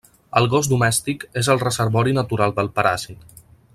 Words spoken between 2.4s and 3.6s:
del paràsit.